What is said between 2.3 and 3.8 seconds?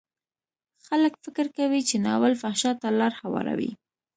فحشا ته لار هواروي.